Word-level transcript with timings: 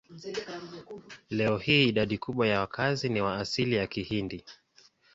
Leo 1.29 1.57
hii 1.57 1.87
idadi 1.89 2.17
kubwa 2.17 2.47
ya 2.47 2.59
wakazi 2.59 3.09
ni 3.09 3.21
wa 3.21 3.37
asili 3.37 3.75
ya 3.75 3.87
Kihindi. 3.87 4.43